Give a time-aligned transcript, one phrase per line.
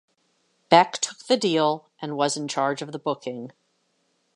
[0.69, 3.51] Beck took the deal, and was in charge of the booking.